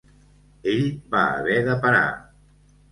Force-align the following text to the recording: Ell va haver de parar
Ell 0.71 0.81
va 1.13 1.21
haver 1.37 1.61
de 1.71 1.79
parar 1.87 2.05